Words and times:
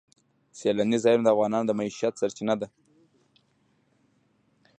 سیلانی 0.59 0.97
ځایونه 1.03 1.23
د 1.23 1.27
افغانانو 1.35 1.67
د 1.67 1.71
معیشت 1.79 2.13
سرچینه 2.21 2.55
ده. 2.61 2.67